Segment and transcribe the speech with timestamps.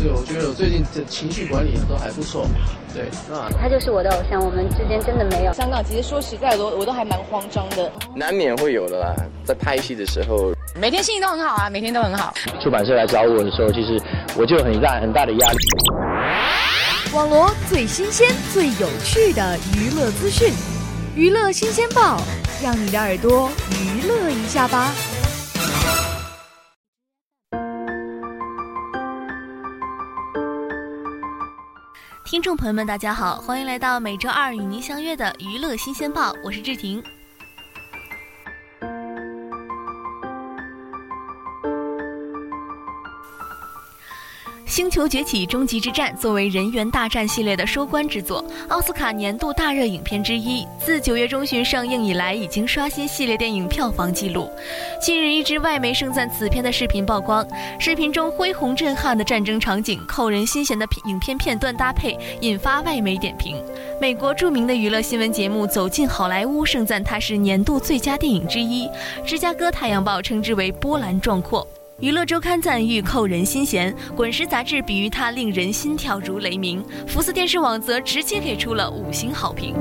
[0.00, 2.46] 对，我觉得我最近的情绪管理都还不错。
[2.94, 5.52] 对，那他就是我的偶像，我们之间真的没有。
[5.52, 7.90] 香港其实说实在的，我都还蛮慌张的。
[8.14, 9.14] 难免会有的啦，
[9.44, 12.32] 在拍戏的时候，每天心情都很好啊，每天都很好。
[12.62, 14.00] 出版社来找我的时候，其实
[14.36, 15.58] 我就很大很大的压力。
[17.12, 20.52] 网罗最新鲜、最有趣的娱乐资讯，
[21.16, 22.20] 娱乐新鲜报，
[22.62, 24.92] 让你的耳朵娱乐一下吧。
[32.38, 37.02] 听众朋友们，大家好，欢迎来到每周二与您相约的娱乐新鲜报，我是志婷。
[44.78, 54.48] 《星球崛起：终极之战》作为人猿大战系列的收官之作，奥斯卡年度大热影片之一，自九月中旬上映以来，已经刷新系列电影票房纪录。
[55.02, 57.44] 近日，一支外媒盛赞此片的视频曝光，
[57.80, 63.60] 视频中恢宏震撼的战争场景、扣人心弦的影片片段搭配，引发外媒点评。
[64.00, 68.88] 美国著名的娱乐新闻节目《走进好莱坞》盛赞它是年度最佳电影之一，
[69.26, 71.66] 芝加哥太阳报称之为波澜壮阔。
[72.00, 79.74] 娱乐周刊赞誉扣人心弦，滚石杂志比喻它令人心跳如雷鸣，福斯电视网则直接给出了五星好评。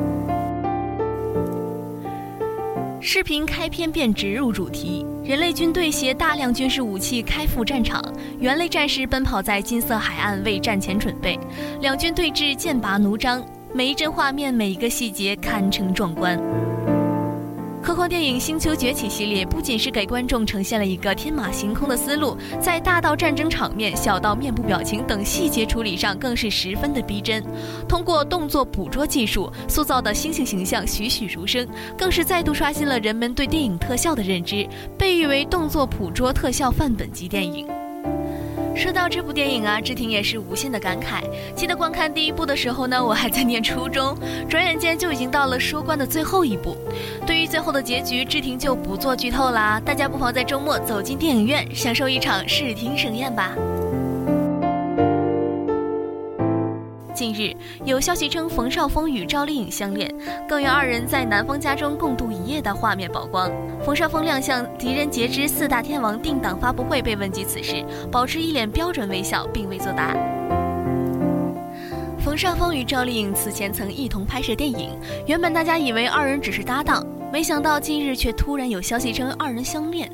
[2.99, 8.03] 视频开篇便直入主题，人类军队携大量军事武器开赴战场，
[8.39, 11.39] 猿类战士奔跑在金色海岸为战前准备，
[11.81, 13.45] 两军对峙剑拔弩张，
[13.75, 16.35] 每一帧画面每一个细节堪称壮观。
[17.87, 27.41] 科幻电影《星球崛起》系列不仅是给观众呈现了一个天马行空的思路，在大到战争场面、小到面部表情等细节处理上，更是十分的逼真。
[27.87, 31.65] 通过动作捕捉技术塑造的猩猩形象栩栩如生，
[31.97, 37.65] 更是再度刷新了人们对电影特效的认知，被誉为动作捕捉特效范本级电影。
[38.77, 41.23] 说到这部电影啊，志婷也是无限的感慨。
[41.55, 44.15] 记得观看第一部的时候呢，我还在念初中，
[44.47, 46.77] 转眼间就已经到了收官的最后一部。
[47.25, 53.55] 对于最后的结局，志婷就不做剧透啦，大家不妨在周末走进电影院，享受一场视听盛宴吧。
[57.17, 57.51] 近日
[57.83, 60.07] 有消息称冯绍峰与赵丽颖相恋，
[60.47, 63.51] 更有二人在男方家中共度一夜的画面曝光。
[63.83, 70.15] 冯绍峰亮相《狄仁杰之四大天王》定档发布会，被问及此事，保持一脸标准微笑，并未作答。
[72.19, 74.95] 冯绍峰与赵丽颖此前曾一同拍摄电影，
[75.25, 80.07] 原本大家以为二人只是搭档，没想到近日却突然有消息称二人相恋，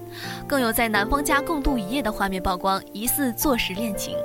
[0.48, 4.16] 更有在男方家共度一夜的画面曝光，疑似坐实恋情。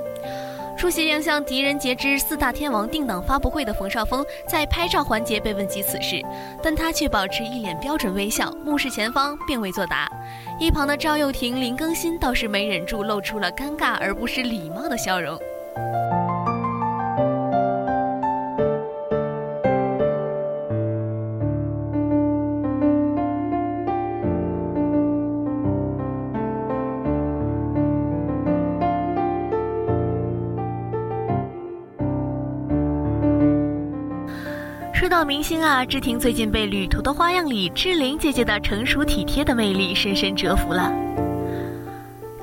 [0.79, 6.23] 出席亮相《狄仁杰之四大天王》定档发布会的冯绍峰，在拍照环节被问及此事，
[6.63, 10.09] 但他却保持一脸标准微笑，目视前方，并未作答。
[10.57, 15.37] 一旁的赵又廷、林更新倒是没忍住，露出了尴尬而不失礼貌的笑容。
[34.99, 40.91] 说到明星啊，志婷最近被《旅途的花样》里志玲姐姐的成熟体贴的魅力深深折服了。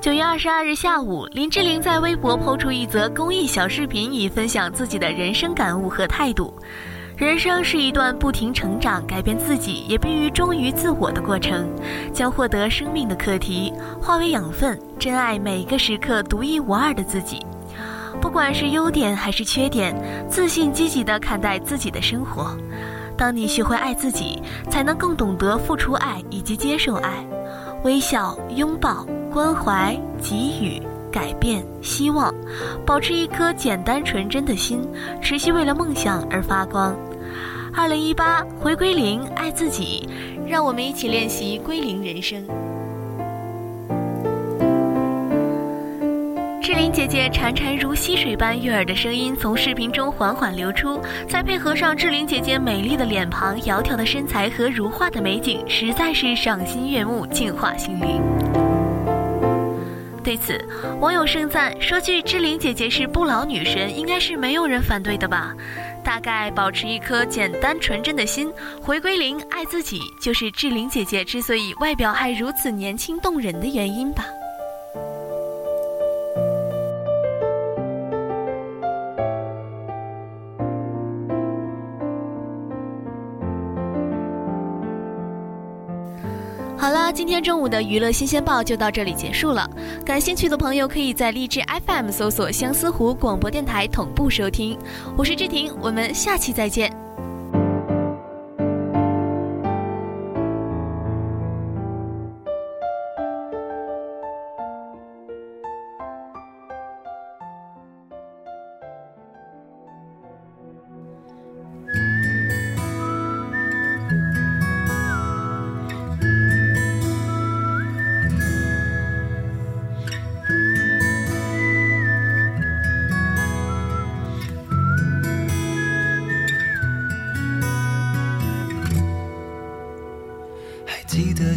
[0.01, 6.55] 九月二十二日下午，林志玲在微博抛出一则公益小视频，以分享自己的人生感悟和态度。
[7.19, 11.69] 人生是一段不停成长、改变自己，也必于忠于自我的过程。
[12.15, 17.45] 将获得生命的课题化为养分，珍爱每一个时刻独一无二的自己。
[18.21, 19.95] 不管是优点还是缺点，
[20.29, 22.57] 自信积极地看待自己的生活。
[23.17, 27.25] 当你学会爱自己，才能更懂得付出爱以及接受爱。
[27.83, 32.35] 微笑、拥抱、关怀、给予、改变、希望，
[32.85, 34.87] 保持一颗简单纯真的心，
[35.23, 36.95] 持续为了梦想而发光。
[37.75, 40.09] 二零一八，回归零，爱自己，
[40.47, 42.45] 让我们一起练习归零人生。
[46.77, 58.21] 志玲姐姐潺潺如溪水般悦耳的声音从视频中缓缓流出，再配合上志玲姐姐美丽的脸庞、窈窕的身材和如画的美景，实在是赏心悦目、净化心灵。
[60.23, 60.63] 对此，
[61.01, 65.55] 网友盛赞说：“句志玲姐姐是不老女神，应该是没有人反对的吧？
[66.05, 68.53] 大概保持一颗简单纯真的心，
[68.83, 74.27] 回归零，爱自己，就是志玲姐姐之所以外表还如此年轻动人的原因吧。”
[86.87, 89.69] 好好了，今天中午的娱乐新鲜报就到这里结束了。
[90.05, 94.79] 感兴趣的朋友可以在荔枝 FM 搜索相思湖广播电台同步收听。
[95.17, 97.06] 我是志婷，我们下期再见。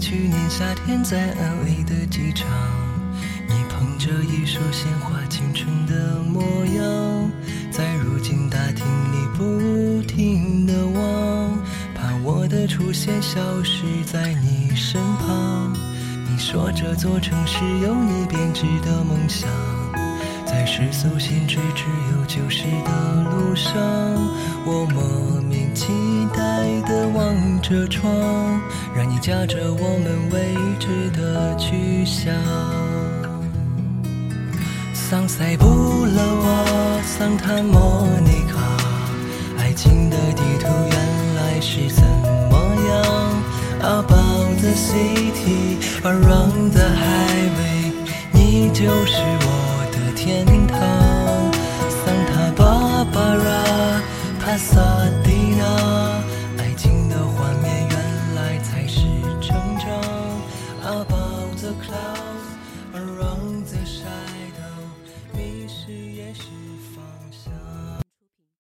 [0.10, 2.48] 去年夏天在安徽的机场，
[3.48, 7.32] 你捧着一束鲜花，青春的模样，
[7.70, 11.60] 在如今大厅里不停的望，
[11.94, 15.72] 怕我的出现消失在你身旁。
[16.28, 19.48] 你说这座城市有你编织的梦想。
[20.50, 22.92] 在世俗限制只有旧时的
[23.30, 23.72] 路上，
[24.66, 25.94] 我莫名期
[26.36, 28.12] 待地望着窗，
[28.96, 32.34] 让你驾着我们未知的去向。
[34.92, 38.60] 桑塞布勒瓦，桑塔莫尼卡，
[39.60, 42.04] 爱情的地图原来是怎
[42.50, 42.58] 么
[42.90, 42.98] 样
[43.82, 47.94] ？About the city, around the highway，
[48.34, 49.69] 你就是我。
[50.22, 50.78] 天堂，
[51.88, 54.02] 桑塔芭芭拉，
[54.38, 54.99] 帕萨。